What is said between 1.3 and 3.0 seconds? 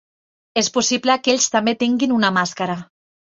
ells també tinguin una màscara.